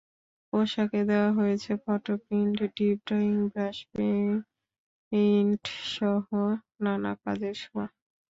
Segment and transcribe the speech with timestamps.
[0.53, 6.25] পোশাকে দেওয়া হয়েছে photo print, deep dyeing, brush পেইন্টসহ
[6.83, 7.85] নানা কাজের ছোঁয়া।